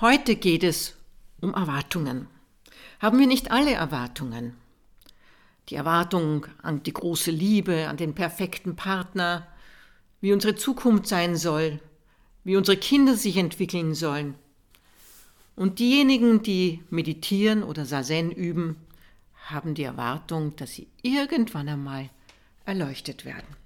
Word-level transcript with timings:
Heute 0.00 0.36
geht 0.36 0.62
es 0.62 0.94
um 1.40 1.54
Erwartungen. 1.54 2.28
Haben 3.00 3.18
wir 3.18 3.26
nicht 3.26 3.50
alle 3.50 3.72
Erwartungen? 3.72 4.54
Die 5.68 5.74
Erwartung 5.74 6.46
an 6.62 6.84
die 6.84 6.92
große 6.92 7.32
Liebe, 7.32 7.88
an 7.88 7.96
den 7.96 8.14
perfekten 8.14 8.76
Partner, 8.76 9.48
wie 10.20 10.32
unsere 10.32 10.54
Zukunft 10.54 11.08
sein 11.08 11.34
soll, 11.34 11.80
wie 12.44 12.54
unsere 12.54 12.76
Kinder 12.76 13.16
sich 13.16 13.38
entwickeln 13.38 13.92
sollen. 13.92 14.36
Und 15.56 15.80
diejenigen, 15.80 16.44
die 16.44 16.84
meditieren 16.90 17.64
oder 17.64 17.84
Sazen 17.84 18.30
üben, 18.30 18.76
haben 19.46 19.74
die 19.74 19.82
Erwartung, 19.82 20.54
dass 20.54 20.74
sie 20.74 20.86
irgendwann 21.02 21.68
einmal 21.68 22.08
erleuchtet 22.64 23.24
werden. 23.24 23.56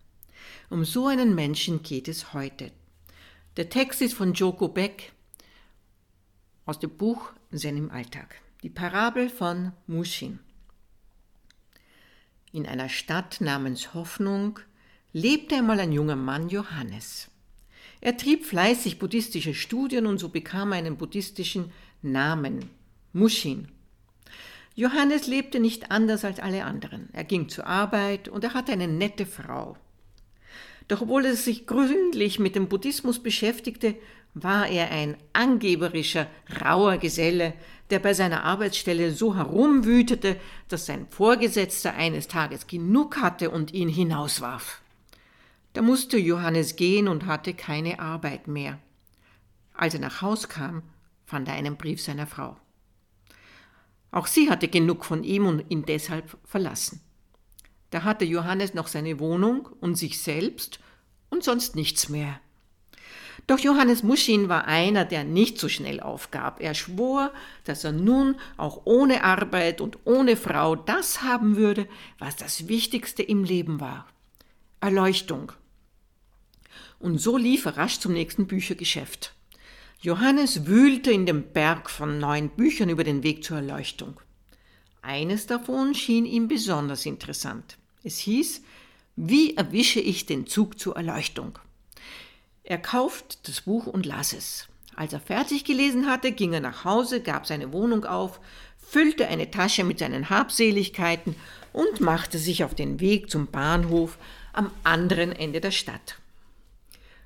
Um 0.71 0.87
so 0.87 1.09
einen 1.09 1.35
Menschen 1.35 1.83
geht 1.83 2.09
es 2.09 2.33
heute. 2.33 2.73
Der 3.59 3.69
Text 3.69 4.01
ist 4.01 4.15
von 4.15 4.33
Joko 4.33 4.69
Beck 4.69 5.13
aus 6.67 6.79
dem 6.79 6.91
Buch 6.91 7.33
Zen 7.55 7.77
im 7.77 7.91
Alltag. 7.91 8.41
Die 8.63 8.71
Parabel 8.71 9.29
von 9.29 9.73
Mushin. 9.87 10.39
In 12.53 12.67
einer 12.67 12.89
Stadt 12.89 13.41
namens 13.41 13.95
Hoffnung 13.95 14.61
lebte 15.13 15.57
einmal 15.57 15.81
ein 15.81 15.93
junger 15.93 16.17
Mann 16.17 16.49
Johannes. 16.49 17.29
Er 18.01 18.17
trieb 18.17 18.45
fleißig 18.45 18.99
buddhistische 18.99 19.55
Studien 19.55 20.07
und 20.07 20.19
so 20.19 20.29
bekam 20.29 20.73
er 20.73 20.79
einen 20.79 20.97
buddhistischen 20.97 21.73
Namen, 22.03 22.71
Mushin. 23.13 23.69
Johannes 24.75 25.27
lebte 25.27 25.61
nicht 25.61 25.91
anders 25.91 26.25
als 26.25 26.41
alle 26.41 26.65
anderen. 26.65 27.09
Er 27.13 27.25
ging 27.25 27.49
zur 27.49 27.67
Arbeit 27.67 28.29
und 28.29 28.43
er 28.43 28.55
hatte 28.55 28.73
eine 28.73 28.89
nette 28.89 29.27
Frau. 29.27 29.77
Doch 30.89 31.03
obwohl 31.03 31.27
er 31.27 31.37
sich 31.37 31.67
gründlich 31.67 32.39
mit 32.39 32.57
dem 32.57 32.69
Buddhismus 32.69 33.23
beschäftigte, 33.23 33.95
war 34.35 34.69
er 34.69 34.91
ein 34.91 35.17
angeberischer, 35.33 36.27
rauer 36.63 36.97
Geselle, 36.99 37.55
der 37.91 37.99
bei 37.99 38.15
seiner 38.15 38.45
Arbeitsstelle 38.45 39.13
so 39.13 39.37
herumwütete, 39.37 40.41
dass 40.69 40.87
sein 40.87 41.07
Vorgesetzter 41.11 41.95
eines 41.95 42.29
Tages 42.29 42.67
genug 42.67 43.19
hatte 43.19 43.51
und 43.51 43.73
ihn 43.73 43.89
hinauswarf. 43.89 44.81
Da 45.75 45.83
musste 45.83 46.17
Johannes 46.17 46.77
gehen 46.77 47.09
und 47.09 47.27
hatte 47.27 47.55
keine 47.55 47.99
Arbeit 47.99 48.49
mehr. 48.49 48.79
Als 49.75 49.95
er 49.95 50.01
nach 50.01 50.23
Haus 50.23 50.49
kam, 50.49 50.83
fand 51.27 51.49
er 51.49 51.55
einen 51.55 51.77
Brief 51.77 52.01
seiner 52.01 52.27
Frau. 52.27 52.57
Auch 54.11 54.27
sie 54.27 54.51
hatte 54.51 54.69
genug 54.69 55.05
von 55.05 55.25
ihm 55.25 55.47
und 55.47 55.71
ihn 55.71 55.85
deshalb 55.85 56.37
verlassen. 56.45 57.01
Da 57.91 58.05
hatte 58.05 58.25
Johannes 58.25 58.75
noch 58.75 58.87
seine 58.87 59.19
Wohnung 59.19 59.69
und 59.81 59.97
sich 59.97 60.23
selbst 60.23 60.81
und 61.31 61.45
sonst 61.45 61.77
nichts 61.77 62.09
mehr. 62.09 62.41
Doch 63.47 63.59
Johannes 63.59 64.03
Muschin 64.03 64.49
war 64.49 64.67
einer, 64.67 65.05
der 65.05 65.25
nicht 65.25 65.59
so 65.59 65.69
schnell 65.69 66.01
aufgab. 66.01 66.61
Er 66.61 66.75
schwor, 66.75 67.33
dass 67.65 67.85
er 67.85 67.93
nun 67.93 68.37
auch 68.57 68.83
ohne 68.85 69.25
Arbeit 69.25 69.81
und 69.81 69.99
ohne 70.05 70.37
Frau 70.37 70.77
das 70.77 71.23
haben 71.23 71.57
würde, 71.57 71.89
was 72.19 72.37
das 72.37 72.69
Wichtigste 72.69 73.23
im 73.23 73.45
Leben 73.45 73.81
war. 73.81 74.07
Erleuchtung. 74.81 75.53
Und 76.99 77.19
so 77.19 77.37
lief 77.37 77.67
er 77.67 77.77
rasch 77.77 77.99
zum 77.99 78.13
nächsten 78.13 78.47
Büchergeschäft. 78.47 79.35
Johannes 80.01 80.67
wühlte 80.67 81.13
in 81.13 81.27
dem 81.27 81.53
Berg 81.53 81.91
von 81.91 82.19
neuen 82.19 82.49
Büchern 82.51 82.89
über 82.89 83.05
den 83.05 83.23
Weg 83.23 83.45
zur 83.45 83.59
Erleuchtung. 83.59 84.21
Eines 85.01 85.47
davon 85.47 85.95
schien 85.95 86.25
ihm 86.27 86.47
besonders 86.47 87.07
interessant. 87.07 87.77
Es 88.05 88.19
hieß, 88.19 88.63
wie 89.17 89.57
erwische 89.57 90.01
ich 90.01 90.27
den 90.27 90.47
Zug 90.47 90.79
zur 90.79 90.97
Erleuchtung? 90.97 91.59
Er 92.65 92.79
kauft 92.79 93.49
das 93.49 93.63
Buch 93.63 93.87
und 93.87 94.07
las 94.07 94.33
es. 94.33 94.69
Als 94.95 95.13
er 95.13 95.21
fertig 95.21 95.65
gelesen 95.65 96.07
hatte, 96.07 96.33
ging 96.33 96.53
er 96.53 96.61
nach 96.61 96.85
Hause, 96.85 97.21
gab 97.21 97.47
seine 97.47 97.73
Wohnung 97.73 98.05
auf, 98.05 98.41
füllte 98.79 99.27
eine 99.27 99.51
Tasche 99.51 99.85
mit 99.85 99.99
seinen 99.99 100.31
Habseligkeiten 100.31 101.35
und 101.73 102.01
machte 102.01 102.39
sich 102.39 102.63
auf 102.63 102.75
den 102.75 103.01
Weg 103.01 103.31
zum 103.31 103.47
Bahnhof 103.47 104.19
am 104.53 104.71
anderen 104.85 105.33
Ende 105.33 105.61
der 105.61 105.71
Stadt. 105.71 106.19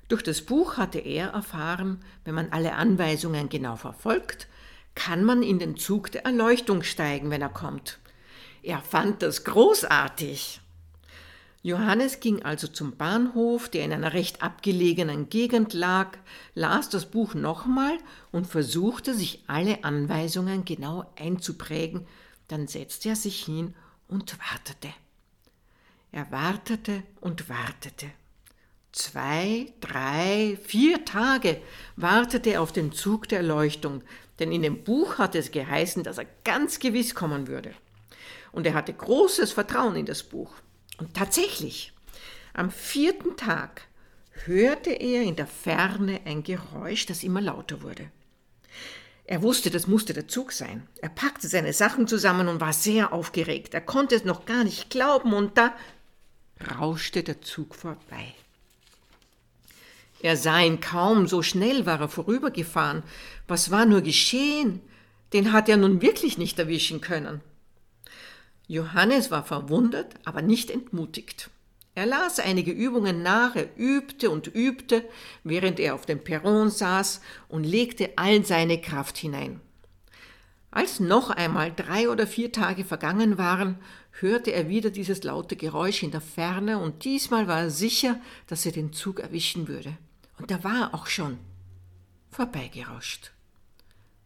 Durch 0.07 0.23
das 0.23 0.41
Buch 0.41 0.77
hatte 0.77 0.99
er 0.99 1.29
erfahren, 1.29 2.01
wenn 2.23 2.33
man 2.33 2.51
alle 2.51 2.73
Anweisungen 2.73 3.49
genau 3.49 3.75
verfolgt, 3.75 4.47
kann 4.95 5.23
man 5.23 5.43
in 5.43 5.59
den 5.59 5.75
Zug 5.75 6.11
der 6.11 6.25
Erleuchtung 6.25 6.81
steigen, 6.83 7.29
wenn 7.29 7.41
er 7.41 7.49
kommt. 7.49 7.99
Er 8.63 8.81
fand 8.81 9.21
das 9.21 9.43
großartig. 9.43 10.61
Johannes 11.67 12.21
ging 12.21 12.43
also 12.43 12.69
zum 12.69 12.95
Bahnhof, 12.95 13.67
der 13.67 13.83
in 13.83 13.91
einer 13.91 14.13
recht 14.13 14.41
abgelegenen 14.41 15.27
Gegend 15.27 15.73
lag, 15.73 16.17
las 16.55 16.87
das 16.87 17.07
Buch 17.07 17.33
nochmal 17.33 17.97
und 18.31 18.47
versuchte, 18.47 19.13
sich 19.13 19.43
alle 19.47 19.83
Anweisungen 19.83 20.63
genau 20.63 21.11
einzuprägen, 21.19 22.07
dann 22.47 22.69
setzte 22.69 23.09
er 23.09 23.15
sich 23.17 23.43
hin 23.43 23.75
und 24.07 24.37
wartete. 24.39 24.93
Er 26.13 26.31
wartete 26.31 27.03
und 27.19 27.49
wartete. 27.49 28.05
Zwei, 28.93 29.73
drei, 29.81 30.57
vier 30.63 31.03
Tage 31.03 31.59
wartete 31.97 32.51
er 32.51 32.61
auf 32.61 32.71
den 32.71 32.93
Zug 32.93 33.27
der 33.27 33.39
Erleuchtung, 33.39 34.03
denn 34.39 34.53
in 34.53 34.61
dem 34.61 34.85
Buch 34.85 35.17
hatte 35.17 35.37
es 35.37 35.51
geheißen, 35.51 36.03
dass 36.03 36.17
er 36.17 36.27
ganz 36.45 36.79
gewiss 36.79 37.13
kommen 37.13 37.47
würde. 37.47 37.73
Und 38.53 38.65
er 38.65 38.73
hatte 38.73 38.93
großes 38.93 39.51
Vertrauen 39.51 39.97
in 39.97 40.05
das 40.05 40.23
Buch. 40.23 40.53
Und 40.97 41.13
tatsächlich, 41.13 41.93
am 42.53 42.71
vierten 42.71 43.37
Tag 43.37 43.83
hörte 44.45 44.91
er 44.91 45.23
in 45.23 45.35
der 45.35 45.47
Ferne 45.47 46.21
ein 46.25 46.43
Geräusch, 46.43 47.05
das 47.05 47.23
immer 47.23 47.41
lauter 47.41 47.81
wurde. 47.81 48.09
Er 49.25 49.41
wusste, 49.41 49.69
das 49.69 49.87
musste 49.87 50.13
der 50.13 50.27
Zug 50.27 50.53
sein. 50.53 50.87
Er 51.01 51.09
packte 51.09 51.47
seine 51.47 51.73
Sachen 51.73 52.07
zusammen 52.07 52.47
und 52.47 52.61
war 52.61 52.71
sehr 52.71 53.11
aufgeregt. 53.11 53.73
Er 53.73 53.81
konnte 53.81 54.15
es 54.15 54.23
noch 54.23 54.45
gar 54.45 54.63
nicht 54.63 54.89
glauben 54.89 55.33
und 55.33 55.57
da 55.57 55.73
rauschte 56.79 57.23
der 57.23 57.41
Zug 57.41 57.75
vorbei. 57.75 58.33
Er 60.21 60.37
sah 60.37 60.61
ihn 60.61 60.79
kaum, 60.79 61.27
so 61.27 61.43
schnell 61.43 61.85
war 61.85 61.99
er 61.99 62.09
vorübergefahren. 62.09 63.03
Was 63.47 63.69
war 63.69 63.85
nur 63.85 64.01
geschehen? 64.01 64.81
Den 65.33 65.51
hat 65.51 65.67
er 65.69 65.77
nun 65.77 66.01
wirklich 66.01 66.37
nicht 66.37 66.57
erwischen 66.57 67.01
können. 67.01 67.41
Johannes 68.67 69.31
war 69.31 69.43
verwundert, 69.43 70.15
aber 70.25 70.41
nicht 70.41 70.69
entmutigt. 70.69 71.49
Er 71.95 72.05
las 72.05 72.39
einige 72.39 72.71
Übungen 72.71 73.23
nach, 73.23 73.55
er 73.55 73.69
übte 73.75 74.29
und 74.29 74.53
übte, 74.53 75.03
während 75.43 75.79
er 75.79 75.95
auf 75.95 76.05
dem 76.05 76.23
Perron 76.23 76.69
saß 76.69 77.21
und 77.47 77.63
legte 77.63 78.11
all 78.17 78.45
seine 78.45 78.79
Kraft 78.79 79.17
hinein. 79.17 79.61
Als 80.69 80.99
noch 80.99 81.31
einmal 81.31 81.73
drei 81.73 82.09
oder 82.09 82.27
vier 82.27 82.51
Tage 82.51 82.85
vergangen 82.85 83.39
waren, 83.39 83.79
hörte 84.19 84.51
er 84.51 84.69
wieder 84.69 84.91
dieses 84.91 85.23
laute 85.23 85.55
Geräusch 85.55 86.03
in 86.03 86.11
der 86.11 86.21
Ferne 86.21 86.77
und 86.77 87.03
diesmal 87.03 87.47
war 87.47 87.61
er 87.61 87.71
sicher, 87.71 88.19
dass 88.47 88.65
er 88.65 88.73
den 88.73 88.93
Zug 88.93 89.19
erwischen 89.19 89.67
würde. 89.67 89.97
Und 90.37 90.51
er 90.51 90.63
war 90.63 90.93
auch 90.93 91.07
schon 91.07 91.39
vorbeigerauscht. 92.29 93.31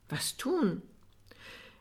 Was 0.09 0.35
tun? 0.35 0.81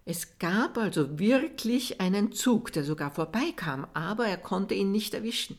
Es 0.05 0.39
gab 0.39 0.79
also 0.79 1.19
wirklich 1.19 2.01
einen 2.01 2.33
Zug, 2.33 2.73
der 2.73 2.85
sogar 2.85 3.11
vorbeikam, 3.11 3.87
aber 3.95 4.27
er 4.27 4.39
konnte 4.39 4.75
ihn 4.75 4.91
nicht 4.91 5.15
erwischen. 5.15 5.59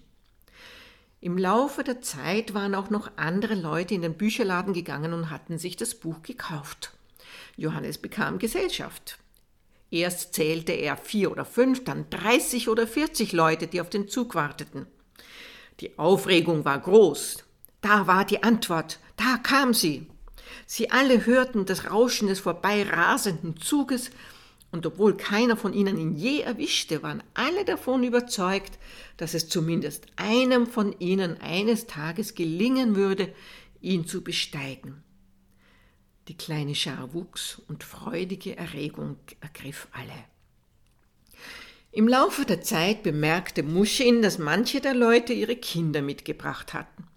Im 1.21 1.37
Laufe 1.37 1.83
der 1.83 2.01
Zeit 2.01 2.53
waren 2.53 2.73
auch 2.73 2.89
noch 2.89 3.11
andere 3.15 3.53
Leute 3.53 3.93
in 3.93 4.01
den 4.01 4.15
Bücherladen 4.15 4.73
gegangen 4.73 5.13
und 5.13 5.29
hatten 5.29 5.59
sich 5.59 5.77
das 5.77 5.95
Buch 5.95 6.23
gekauft. 6.23 6.91
Johannes 7.55 7.99
bekam 7.99 8.39
Gesellschaft. 8.39 9.19
Erst 9.91 10.33
zählte 10.33 10.71
er 10.71 10.97
vier 10.97 11.31
oder 11.31 11.45
fünf, 11.45 11.83
dann 11.83 12.09
dreißig 12.09 12.69
oder 12.69 12.87
vierzig 12.87 13.33
Leute, 13.33 13.67
die 13.67 13.81
auf 13.81 13.89
den 13.89 14.07
Zug 14.07 14.35
warteten. 14.35 14.87
Die 15.79 15.99
Aufregung 15.99 16.65
war 16.65 16.79
groß. 16.79 17.43
Da 17.81 18.07
war 18.07 18.25
die 18.25 18.41
Antwort, 18.41 18.99
da 19.17 19.37
kam 19.37 19.73
sie. 19.73 20.07
Sie 20.65 20.91
alle 20.91 21.25
hörten 21.25 21.65
das 21.65 21.89
Rauschen 21.89 22.27
des 22.27 22.39
vorbeirasenden 22.39 23.57
Zuges 23.57 24.11
und 24.71 24.85
obwohl 24.85 25.17
keiner 25.17 25.57
von 25.57 25.73
ihnen 25.73 25.97
ihn 25.97 26.15
je 26.15 26.41
erwischte, 26.41 27.03
waren 27.03 27.23
alle 27.33 27.65
davon 27.65 28.03
überzeugt, 28.03 28.79
dass 29.17 29.33
es 29.33 29.49
zumindest 29.49 30.07
einem 30.15 30.65
von 30.65 30.95
ihnen 30.99 31.39
eines 31.41 31.87
Tages 31.87 32.35
gelingen 32.35 32.95
würde, 32.95 33.33
ihn 33.81 34.07
zu 34.07 34.23
besteigen. 34.23 35.03
Die 36.27 36.37
kleine 36.37 36.75
Schar 36.75 37.13
wuchs 37.13 37.61
und 37.67 37.83
freudige 37.83 38.55
Erregung 38.55 39.17
ergriff 39.41 39.87
alle. 39.91 40.13
Im 41.91 42.07
Laufe 42.07 42.45
der 42.45 42.61
Zeit 42.61 43.03
bemerkte 43.03 43.63
Muschin, 43.63 44.21
dass 44.21 44.37
manche 44.37 44.79
der 44.79 44.93
Leute 44.93 45.33
ihre 45.33 45.57
Kinder 45.57 46.01
mitgebracht 46.01 46.73
hatten. 46.73 47.10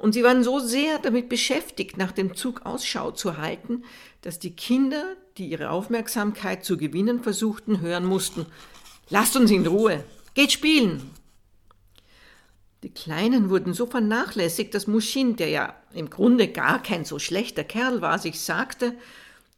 Und 0.00 0.14
sie 0.14 0.24
waren 0.24 0.42
so 0.42 0.60
sehr 0.60 0.98
damit 0.98 1.28
beschäftigt, 1.28 1.98
nach 1.98 2.10
dem 2.10 2.34
Zug 2.34 2.64
Ausschau 2.64 3.10
zu 3.10 3.36
halten, 3.36 3.84
dass 4.22 4.38
die 4.38 4.56
Kinder, 4.56 5.04
die 5.36 5.50
ihre 5.50 5.68
Aufmerksamkeit 5.68 6.64
zu 6.64 6.78
gewinnen 6.78 7.22
versuchten, 7.22 7.82
hören 7.82 8.06
mussten, 8.06 8.46
lasst 9.10 9.36
uns 9.36 9.50
in 9.50 9.66
Ruhe, 9.66 10.02
geht 10.32 10.52
spielen. 10.52 11.10
Die 12.82 12.88
Kleinen 12.88 13.50
wurden 13.50 13.74
so 13.74 13.84
vernachlässigt, 13.84 14.72
dass 14.72 14.86
Mushin, 14.86 15.36
der 15.36 15.50
ja 15.50 15.74
im 15.92 16.08
Grunde 16.08 16.48
gar 16.48 16.82
kein 16.82 17.04
so 17.04 17.18
schlechter 17.18 17.62
Kerl 17.62 18.00
war, 18.00 18.18
sich 18.18 18.40
sagte, 18.40 18.96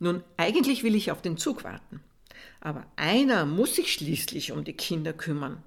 Nun, 0.01 0.25
eigentlich 0.37 0.83
will 0.83 0.97
ich 0.97 1.13
auf 1.13 1.23
den 1.23 1.37
Zug 1.37 1.63
warten. 1.63 2.01
Aber 2.61 2.85
einer 2.97 3.47
muss 3.47 3.77
sich 3.77 3.93
schließlich 3.93 4.51
um 4.51 4.65
die 4.65 4.73
Kinder 4.73 5.13
kümmern. 5.13 5.63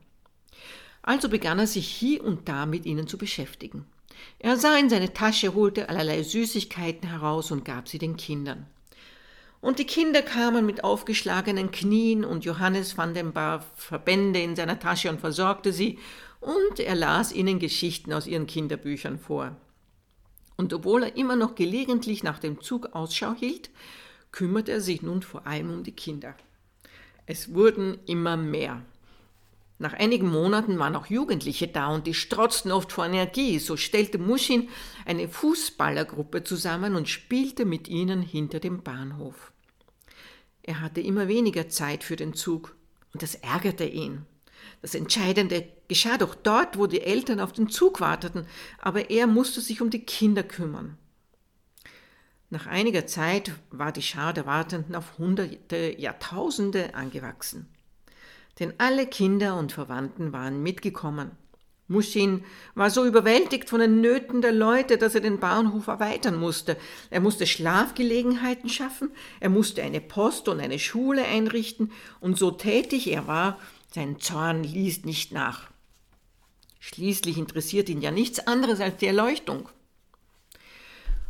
Also 1.02 1.30
begann 1.30 1.60
er 1.60 1.68
sich 1.68 1.88
hier 1.88 2.26
und 2.26 2.50
da 2.50 2.66
mit 2.66 2.86
ihnen 2.86 3.08
zu 3.08 3.18
beschäftigen. 3.18 3.86
Er 4.40 4.58
sah 4.58 4.78
in 4.78 4.90
seine 4.90 5.14
Tasche, 5.14 5.54
holte 5.54 5.90
allerlei 5.90 6.24
Süßigkeiten 6.24 7.10
heraus 7.10 7.52
und 7.52 7.66
gab 7.66 7.88
sie 7.88 7.98
den 7.98 8.18
Kindern. 8.18 8.68
Und 9.62 9.80
die 9.80 9.86
Kinder 9.86 10.22
kamen 10.22 10.66
mit 10.66 10.84
aufgeschlagenen 10.84 11.72
Knien 11.72 12.24
und 12.24 12.46
Johannes 12.46 12.92
fand 12.92 13.18
ein 13.18 13.34
paar 13.34 13.66
Verbände 13.76 14.40
in 14.40 14.56
seiner 14.56 14.80
Tasche 14.80 15.10
und 15.10 15.20
versorgte 15.20 15.74
sie, 15.74 15.98
und 16.40 16.80
er 16.80 16.94
las 16.94 17.32
ihnen 17.32 17.58
Geschichten 17.58 18.14
aus 18.14 18.28
ihren 18.28 18.46
Kinderbüchern 18.46 19.18
vor. 19.18 19.56
Und 20.58 20.74
obwohl 20.74 21.04
er 21.04 21.16
immer 21.18 21.36
noch 21.36 21.56
gelegentlich 21.56 22.24
nach 22.24 22.40
dem 22.40 22.62
Zug 22.62 22.94
Ausschau 22.94 23.34
hielt, 23.34 23.72
kümmerte 24.32 24.74
er 24.74 24.82
sich 24.82 25.02
nun 25.02 25.22
vor 25.24 25.48
allem 25.48 25.72
um 25.72 25.84
die 25.84 25.96
Kinder. 25.96 26.36
Es 27.26 27.54
wurden 27.54 27.98
immer 28.06 28.38
mehr. 28.38 28.84
Nach 29.78 29.94
einigen 29.94 30.30
Monaten 30.30 30.80
waren 30.80 30.96
auch 30.96 31.08
Jugendliche 31.08 31.68
da 31.68 31.88
und 31.88 32.08
die 32.08 32.14
strotzten 32.14 32.72
oft 32.72 32.94
vor 32.94 33.06
Energie. 33.06 33.60
So 33.60 33.76
stellte 33.76 34.18
Muschin 34.18 34.70
eine 35.06 35.28
Fußballergruppe 35.28 36.44
zusammen 36.44 36.96
und 36.96 37.10
spielte 37.10 37.66
mit 37.66 37.90
ihnen 37.90 38.22
hinter 38.22 38.60
dem 38.62 38.84
Bahnhof. 38.84 39.52
Er 40.64 40.82
hatte 40.82 41.02
immer 41.02 41.28
weniger 41.28 41.68
Zeit 41.68 42.04
für 42.04 42.16
den 42.16 42.34
Zug 42.34 42.76
und 43.14 43.22
das 43.22 43.36
ärgerte 43.36 43.84
ihn. 43.86 44.26
Das 44.82 44.96
Entscheidende 44.96 45.68
geschah 45.88 46.18
doch 46.18 46.36
dort, 46.36 46.78
wo 46.78 46.88
die 46.88 47.02
Eltern 47.02 47.40
auf 47.40 47.52
den 47.52 47.70
Zug 47.70 48.00
warteten, 48.00 48.48
aber 48.80 49.10
er 49.10 49.28
musste 49.28 49.62
sich 49.62 49.82
um 49.82 49.90
die 49.90 50.06
Kinder 50.06 50.44
kümmern. 50.44 50.98
Nach 52.50 52.68
einiger 52.68 53.06
Zeit 53.06 53.52
war 53.72 53.92
die 53.92 54.02
Schar 54.02 54.32
der 54.32 54.46
Wartenden 54.46 54.96
auf 54.96 55.18
Hunderte, 55.18 56.00
Jahrtausende 56.00 56.96
angewachsen. 56.96 57.68
Denn 58.60 58.74
alle 58.78 59.06
Kinder 59.08 59.58
und 59.58 59.72
Verwandten 59.72 60.32
waren 60.32 60.64
mitgekommen. 60.64 61.32
Muschin 61.88 62.44
war 62.74 62.90
so 62.90 63.06
überwältigt 63.06 63.70
von 63.70 63.80
den 63.80 64.02
Nöten 64.02 64.42
der 64.42 64.52
Leute, 64.52 64.98
dass 64.98 65.14
er 65.14 65.22
den 65.22 65.40
Bauernhof 65.40 65.86
erweitern 65.88 66.36
musste. 66.36 66.78
Er 67.12 67.20
musste 67.20 67.46
Schlafgelegenheiten 67.46 68.70
schaffen, 68.70 69.12
er 69.40 69.50
musste 69.50 69.84
eine 69.84 70.02
Post 70.02 70.48
und 70.48 70.60
eine 70.60 70.80
Schule 70.80 71.24
einrichten, 71.26 71.92
und 72.22 72.40
so 72.40 72.50
tätig 72.50 73.08
er 73.08 73.28
war, 73.28 73.60
sein 73.94 74.20
Zorn 74.20 74.64
ließ 74.64 75.06
nicht 75.06 75.32
nach. 75.32 75.70
Schließlich 76.80 77.38
interessiert 77.38 77.90
ihn 77.90 78.02
ja 78.02 78.12
nichts 78.12 78.48
anderes 78.48 78.80
als 78.80 78.98
die 78.98 79.08
Erleuchtung. 79.08 79.70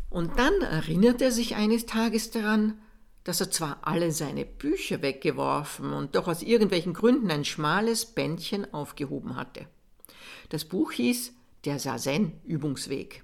Und 0.10 0.40
dann 0.40 0.54
erinnert 0.62 1.22
er 1.22 1.32
sich 1.32 1.56
eines 1.56 1.86
Tages 1.86 2.32
daran, 2.32 2.80
dass 3.26 3.42
er 3.42 3.52
zwar 3.52 3.80
alle 3.82 4.12
seine 4.12 4.46
Bücher 4.46 5.02
weggeworfen 5.02 5.92
und 5.92 6.16
doch 6.16 6.28
aus 6.28 6.42
irgendwelchen 6.42 6.94
Gründen 6.94 7.30
ein 7.32 7.44
schmales 7.44 8.06
Bändchen 8.06 8.74
aufgehoben 8.74 9.36
hatte. 9.36 9.66
Das 10.50 10.64
Buch 10.64 10.94
hieß 10.94 11.34
Der 11.66 11.80
Sazen-Übungsweg. 11.80 13.24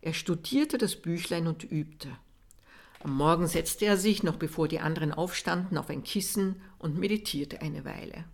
Er 0.00 0.14
studierte 0.14 0.78
das 0.78 0.96
Büchlein 0.96 1.46
und 1.46 1.62
übte. 1.70 2.08
Am 3.04 3.14
Morgen 3.14 3.46
setzte 3.46 3.84
er 3.84 3.98
sich, 3.98 4.22
noch 4.22 4.36
bevor 4.36 4.66
die 4.66 4.80
anderen 4.80 5.12
aufstanden, 5.12 5.76
auf 5.76 5.90
ein 5.90 6.02
Kissen 6.02 6.62
und 6.78 6.98
meditierte 6.98 7.60
eine 7.60 7.84
Weile. 7.84 8.24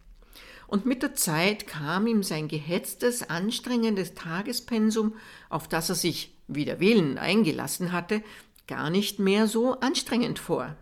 Und 0.69 0.87
mit 0.87 1.03
der 1.03 1.15
Zeit 1.15 1.67
kam 1.67 2.07
ihm 2.07 2.23
sein 2.23 2.47
gehetztes, 2.47 3.29
anstrengendes 3.29 4.15
Tagespensum, 4.15 5.17
auf 5.49 5.67
das 5.67 5.89
er 5.89 5.95
sich 5.97 6.37
wider 6.47 6.79
Willen 6.79 7.19
eingelassen 7.19 7.93
hatte, 7.93 8.23
gar 8.69 8.91
nicht 8.91 9.19
mehr 9.19 9.49
so 9.49 9.81
anstrengend 9.81 10.39
vor. 10.39 10.77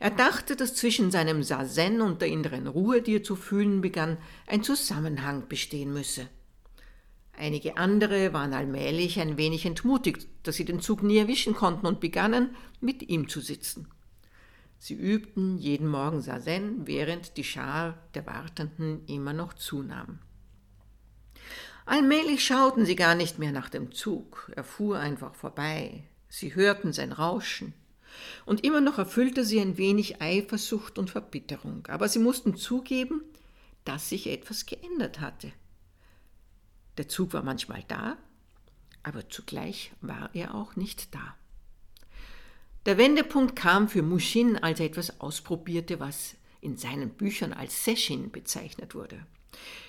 Er 0.00 0.10
dachte, 0.10 0.56
dass 0.56 0.74
zwischen 0.74 1.10
seinem 1.10 1.42
Sazen 1.42 2.00
und 2.00 2.22
der 2.22 2.28
inneren 2.28 2.66
Ruhe, 2.66 3.02
die 3.02 3.16
er 3.16 3.22
zu 3.22 3.36
fühlen 3.36 3.82
begann, 3.82 4.16
ein 4.46 4.62
Zusammenhang 4.62 5.48
bestehen 5.48 5.92
müsse. 5.92 6.28
Einige 7.36 7.76
andere 7.76 8.32
waren 8.32 8.54
allmählich 8.54 9.20
ein 9.20 9.36
wenig 9.36 9.66
entmutigt, 9.66 10.26
dass 10.42 10.56
sie 10.56 10.64
den 10.64 10.80
Zug 10.80 11.02
nie 11.02 11.18
erwischen 11.18 11.54
konnten 11.54 11.86
und 11.86 12.00
begannen, 12.00 12.56
mit 12.80 13.08
ihm 13.08 13.28
zu 13.28 13.40
sitzen. 13.40 13.88
Sie 14.78 14.94
übten 14.94 15.58
jeden 15.58 15.88
Morgen 15.88 16.20
Sazen, 16.20 16.86
während 16.86 17.36
die 17.36 17.44
Schar 17.44 17.98
der 18.14 18.26
Wartenden 18.26 19.04
immer 19.06 19.32
noch 19.32 19.54
zunahm. 19.54 20.20
Allmählich 21.84 22.44
schauten 22.44 22.84
sie 22.84 22.96
gar 22.96 23.14
nicht 23.14 23.38
mehr 23.38 23.52
nach 23.52 23.68
dem 23.68 23.92
Zug, 23.92 24.52
er 24.54 24.62
fuhr 24.62 24.98
einfach 24.98 25.34
vorbei, 25.34 26.04
sie 26.28 26.54
hörten 26.54 26.92
sein 26.92 27.12
Rauschen, 27.12 27.74
und 28.46 28.64
immer 28.64 28.80
noch 28.80 28.98
erfüllte 28.98 29.44
sie 29.44 29.60
ein 29.60 29.76
wenig 29.78 30.20
Eifersucht 30.20 30.98
und 30.98 31.10
Verbitterung, 31.10 31.86
aber 31.86 32.08
sie 32.08 32.18
mussten 32.18 32.56
zugeben, 32.56 33.22
dass 33.84 34.08
sich 34.08 34.26
etwas 34.26 34.66
geändert 34.66 35.20
hatte. 35.20 35.52
Der 36.96 37.08
Zug 37.08 37.32
war 37.32 37.42
manchmal 37.42 37.84
da, 37.88 38.16
aber 39.02 39.28
zugleich 39.28 39.92
war 40.00 40.30
er 40.34 40.54
auch 40.54 40.76
nicht 40.76 41.14
da. 41.14 41.36
Der 42.86 42.98
Wendepunkt 42.98 43.54
kam 43.54 43.88
für 43.88 44.02
Mushin, 44.02 44.56
als 44.56 44.80
er 44.80 44.86
etwas 44.86 45.20
ausprobierte, 45.20 46.00
was 46.00 46.36
in 46.60 46.76
seinen 46.76 47.10
Büchern 47.10 47.52
als 47.52 47.84
Session 47.84 48.30
bezeichnet 48.30 48.94
wurde. 48.94 49.26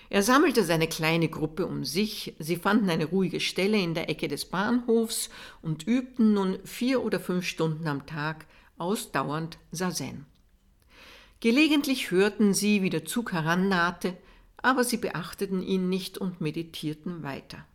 Er 0.10 0.24
sammelte 0.24 0.64
seine 0.64 0.88
kleine 0.88 1.30
Gruppe 1.30 1.68
um 1.68 1.86
sich, 1.86 2.34
sie 2.40 2.56
fanden 2.56 2.90
eine 2.90 3.06
ruhige 3.06 3.40
Stelle 3.40 3.78
in 3.78 3.94
der 3.94 4.10
Ecke 4.10 4.28
des 4.28 4.46
Bahnhofs 4.46 5.30
und 5.62 5.86
übten 5.86 6.34
nun 6.34 6.58
vier 6.66 7.04
oder 7.04 7.20
fünf 7.20 7.46
Stunden 7.46 7.88
am 7.88 8.08
Tag 8.08 8.48
ausdauernd 8.80 9.60
Sazen. 9.72 10.26
Gelegentlich 11.42 12.12
hörten 12.12 12.54
sie, 12.54 12.82
wie 12.82 12.90
der 12.90 13.06
Zug 13.06 13.34
herannahte, 13.34 14.18
aber 14.58 14.84
sie 14.84 14.98
beachteten 14.98 15.62
ihn 15.62 15.90
nicht 15.90 16.18
und 16.18 16.42
meditierten 16.42 17.24
weiter. 17.24 17.66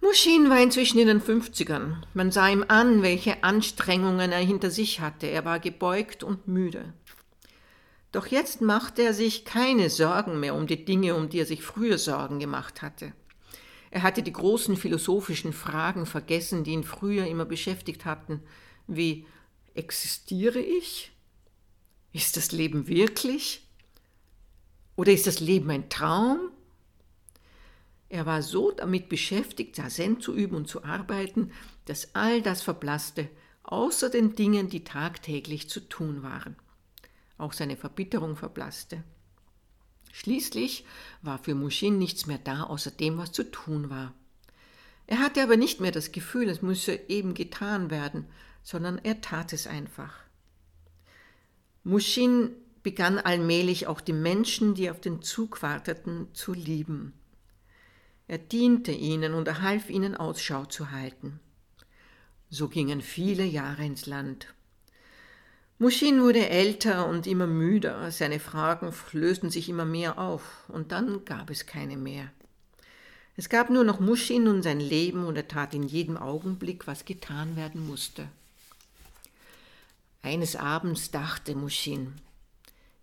Mushin 0.00 0.50
war 0.50 0.60
inzwischen 0.60 0.98
in 0.98 1.06
den 1.06 1.20
Fünfzigern. 1.20 2.04
Man 2.12 2.32
sah 2.32 2.48
ihm 2.48 2.64
an, 2.66 3.02
welche 3.02 3.44
Anstrengungen 3.44 4.32
er 4.32 4.40
hinter 4.40 4.70
sich 4.70 4.98
hatte. 4.98 5.28
Er 5.28 5.44
war 5.44 5.60
gebeugt 5.60 6.24
und 6.24 6.48
müde. 6.48 6.92
Doch 8.12 8.26
jetzt 8.26 8.60
machte 8.60 9.02
er 9.02 9.14
sich 9.14 9.46
keine 9.46 9.88
Sorgen 9.88 10.38
mehr 10.38 10.54
um 10.54 10.66
die 10.66 10.84
Dinge, 10.84 11.14
um 11.14 11.30
die 11.30 11.40
er 11.40 11.46
sich 11.46 11.62
früher 11.62 11.96
Sorgen 11.96 12.38
gemacht 12.38 12.82
hatte. 12.82 13.14
Er 13.90 14.02
hatte 14.02 14.22
die 14.22 14.32
großen 14.32 14.76
philosophischen 14.76 15.52
Fragen 15.52 16.06
vergessen, 16.06 16.62
die 16.62 16.72
ihn 16.72 16.84
früher 16.84 17.26
immer 17.26 17.46
beschäftigt 17.46 18.04
hatten, 18.04 18.42
wie 18.86 19.26
existiere 19.74 20.60
ich? 20.60 21.12
Ist 22.12 22.36
das 22.36 22.52
Leben 22.52 22.86
wirklich? 22.86 23.66
Oder 24.96 25.12
ist 25.12 25.26
das 25.26 25.40
Leben 25.40 25.70
ein 25.70 25.88
Traum? 25.88 26.50
Er 28.10 28.26
war 28.26 28.42
so 28.42 28.70
damit 28.72 29.08
beschäftigt, 29.08 29.76
Sazen 29.76 30.20
zu 30.20 30.34
üben 30.34 30.56
und 30.56 30.68
zu 30.68 30.84
arbeiten, 30.84 31.50
dass 31.86 32.14
all 32.14 32.42
das 32.42 32.60
verblasste, 32.60 33.30
außer 33.62 34.10
den 34.10 34.34
Dingen, 34.34 34.68
die 34.68 34.84
tagtäglich 34.84 35.70
zu 35.70 35.80
tun 35.80 36.22
waren. 36.22 36.56
Auch 37.42 37.52
seine 37.52 37.76
Verbitterung 37.76 38.36
verblasste. 38.36 39.02
Schließlich 40.12 40.84
war 41.22 41.38
für 41.38 41.56
Mushin 41.56 41.98
nichts 41.98 42.26
mehr 42.26 42.38
da, 42.38 42.62
außer 42.62 42.92
dem, 42.92 43.18
was 43.18 43.32
zu 43.32 43.50
tun 43.50 43.90
war. 43.90 44.14
Er 45.08 45.18
hatte 45.18 45.42
aber 45.42 45.56
nicht 45.56 45.80
mehr 45.80 45.90
das 45.90 46.12
Gefühl, 46.12 46.48
es 46.48 46.62
müsse 46.62 46.94
eben 47.08 47.34
getan 47.34 47.90
werden, 47.90 48.26
sondern 48.62 48.98
er 48.98 49.22
tat 49.22 49.52
es 49.52 49.66
einfach. 49.66 50.14
Mushin 51.82 52.52
begann 52.84 53.18
allmählich 53.18 53.88
auch 53.88 54.00
die 54.00 54.12
Menschen, 54.12 54.76
die 54.76 54.88
auf 54.88 55.00
den 55.00 55.20
Zug 55.20 55.62
warteten, 55.62 56.32
zu 56.34 56.52
lieben. 56.52 57.12
Er 58.28 58.38
diente 58.38 58.92
ihnen 58.92 59.34
und 59.34 59.48
er 59.48 59.62
half 59.62 59.90
ihnen 59.90 60.14
Ausschau 60.14 60.64
zu 60.66 60.92
halten. 60.92 61.40
So 62.50 62.68
gingen 62.68 63.00
viele 63.00 63.44
Jahre 63.44 63.84
ins 63.84 64.06
Land. 64.06 64.54
Mushin 65.82 66.22
wurde 66.22 66.48
älter 66.48 67.08
und 67.08 67.26
immer 67.26 67.48
müder, 67.48 68.08
seine 68.12 68.38
Fragen 68.38 68.94
lösten 69.10 69.50
sich 69.50 69.68
immer 69.68 69.84
mehr 69.84 70.16
auf, 70.16 70.62
und 70.68 70.92
dann 70.92 71.24
gab 71.24 71.50
es 71.50 71.66
keine 71.66 71.96
mehr. 71.96 72.30
Es 73.36 73.48
gab 73.48 73.68
nur 73.68 73.82
noch 73.82 73.98
Mushin 73.98 74.46
und 74.46 74.62
sein 74.62 74.78
Leben, 74.78 75.24
und 75.24 75.34
er 75.34 75.48
tat 75.48 75.74
in 75.74 75.82
jedem 75.82 76.16
Augenblick, 76.16 76.86
was 76.86 77.04
getan 77.04 77.56
werden 77.56 77.84
musste. 77.84 78.28
Eines 80.22 80.54
Abends 80.54 81.10
dachte 81.10 81.56
Mushin, 81.56 82.12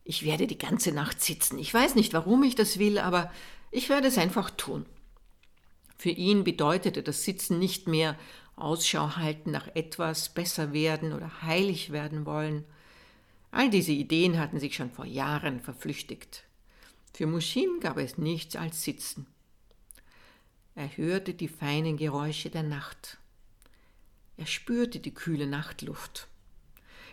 ich 0.05 0.23
werde 0.23 0.47
die 0.47 0.57
ganze 0.57 0.93
Nacht 0.93 1.21
sitzen. 1.21 1.59
Ich 1.59 1.73
weiß 1.73 1.95
nicht, 1.95 2.13
warum 2.13 2.43
ich 2.43 2.55
das 2.55 2.79
will, 2.79 2.97
aber 2.97 3.29
ich 3.71 3.89
werde 3.89 4.07
es 4.07 4.17
einfach 4.17 4.51
tun. 4.51 4.85
Für 5.99 6.11
ihn 6.11 6.45
bedeutete 6.45 7.03
das 7.03 7.25
Sitzen 7.25 7.59
nicht 7.59 7.89
mehr 7.89 8.17
Ausschau 8.55 9.17
halten 9.17 9.51
nach 9.51 9.67
etwas, 9.75 10.29
besser 10.29 10.71
werden 10.71 11.11
oder 11.11 11.41
heilig 11.41 11.91
werden 11.91 12.25
wollen. 12.25 12.63
All 13.51 13.69
diese 13.69 13.91
Ideen 13.91 14.39
hatten 14.39 14.61
sich 14.61 14.75
schon 14.77 14.91
vor 14.91 15.03
Jahren 15.03 15.59
verflüchtigt. 15.59 16.45
Für 17.13 17.27
Mushin 17.27 17.81
gab 17.81 17.97
es 17.97 18.17
nichts 18.17 18.55
als 18.55 18.81
Sitzen. 18.81 19.27
Er 20.73 20.95
hörte 20.95 21.33
die 21.33 21.49
feinen 21.49 21.97
Geräusche 21.97 22.49
der 22.49 22.63
Nacht. 22.63 23.17
Er 24.37 24.45
spürte 24.45 25.01
die 25.01 25.13
kühle 25.13 25.47
Nachtluft. 25.47 26.29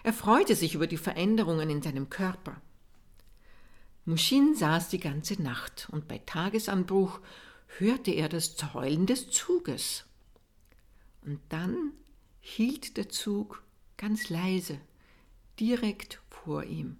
Er 0.04 0.12
freute 0.12 0.54
sich 0.54 0.76
über 0.76 0.86
die 0.86 0.96
Veränderungen 0.96 1.70
in 1.70 1.82
seinem 1.82 2.08
Körper. 2.08 2.60
Mushin 4.04 4.54
saß 4.54 4.90
die 4.90 5.00
ganze 5.00 5.42
Nacht 5.42 5.88
und 5.90 6.06
bei 6.06 6.18
Tagesanbruch 6.24 7.18
hörte 7.78 8.10
er 8.10 8.28
das 8.28 8.56
Heulen 8.74 9.06
des 9.06 9.30
Zuges. 9.30 10.04
Und 11.22 11.40
dann 11.48 11.92
hielt 12.40 12.96
der 12.96 13.08
Zug 13.08 13.62
ganz 13.96 14.28
leise, 14.28 14.80
direkt 15.58 16.20
vor 16.30 16.64
ihm. 16.64 16.98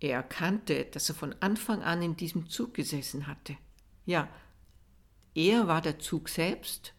Er 0.00 0.16
erkannte, 0.16 0.86
dass 0.86 1.08
er 1.08 1.14
von 1.14 1.34
Anfang 1.40 1.82
an 1.82 2.02
in 2.02 2.16
diesem 2.16 2.48
Zug 2.48 2.74
gesessen 2.74 3.26
hatte. 3.26 3.56
Ja, 4.04 4.28
er 5.34 5.68
war 5.68 5.80
der 5.80 5.98
Zug 5.98 6.28
selbst. 6.28 6.94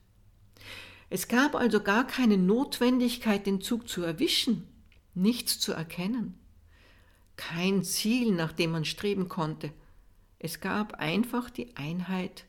Es 1.10 1.28
gab 1.28 1.56
also 1.56 1.82
gar 1.82 2.08
keine 2.08 2.38
Notwendigkeit, 2.38 3.46
den 3.46 3.62
Zug 3.62 3.90
zu 3.90 4.04
erwischen, 4.04 4.68
nichts 5.14 5.60
zu 5.60 5.74
erkennen, 5.74 6.40
kein 7.36 7.84
Ziel, 7.84 8.32
nach 8.32 8.54
dem 8.54 8.72
man 8.72 8.86
streben 8.86 9.28
konnte. 9.30 9.72
Es 10.44 10.60
gab 10.60 10.96
einfach 10.96 11.50
die 11.50 11.74
Einheit 11.78 12.44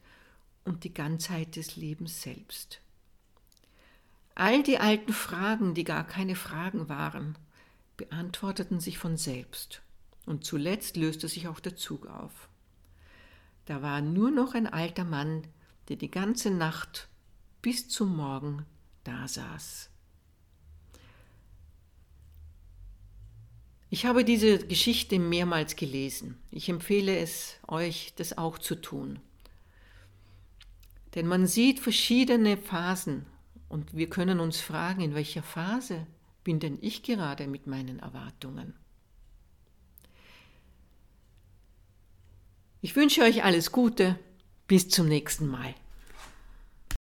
und 0.65 0.83
die 0.83 0.93
Ganzheit 0.93 1.55
des 1.55 1.77
Lebens 1.77 2.23
selbst. 2.23 2.81
All 4.35 4.65
die 4.65 4.79
alten 4.79 5.13
Fragen, 5.13 5.75
die 5.75 5.85
gar 5.85 6.05
keine 6.05 6.35
Fragen 6.35 6.89
waren, 6.89 7.39
beantworteten 7.97 8.81
sich 8.81 8.99
von 8.99 9.17
selbst. 9.17 9.81
Und 10.27 10.45
zuletzt 10.45 10.97
löste 10.97 11.29
sich 11.29 11.47
auch 11.47 11.61
der 11.61 11.77
Zug 11.77 12.09
auf. 12.09 12.49
Da 13.67 13.81
war 13.81 14.01
nur 14.01 14.33
noch 14.33 14.55
ein 14.55 14.67
alter 14.67 15.05
Mann, 15.05 15.47
der 15.89 15.95
die 15.95 16.11
ganze 16.11 16.51
Nacht 16.51 17.07
bis 17.63 17.89
zum 17.89 18.17
Morgen 18.17 18.67
da 19.05 19.29
Ich 23.95 24.07
habe 24.07 24.25
diese 24.25 24.59
Geschichte 24.59 25.21
mehrmals 25.21 25.77
gelesen. 25.77 26.37
Ich 26.51 26.69
empfehle 26.69 27.17
es 27.17 27.61
euch, 27.69 28.13
das 28.17 28.37
auch 28.37 28.59
zu 28.59 28.75
tun. 28.75 29.21
Denn 31.15 31.29
man 31.29 31.47
sieht 31.47 31.79
verschiedene 31.79 32.57
Phasen 32.57 33.25
und 33.69 33.97
wir 33.97 34.11
können 34.11 34.41
uns 34.41 34.61
fragen, 34.61 35.01
in 35.01 35.15
welcher 35.15 35.45
Phase 35.45 36.09
bin 36.43 36.59
denn 36.59 36.77
ich 36.81 37.05
gerade 37.05 37.47
mit 37.47 37.69
meinen 37.69 38.01
Erwartungen? 38.01 38.75
Ich 42.81 42.97
wünsche 42.97 43.23
euch 43.23 43.45
alles 43.45 43.71
Gute. 43.71 44.19
Bis 44.67 44.89
zum 44.89 45.07
nächsten 45.07 45.47
Mal. 45.47 45.73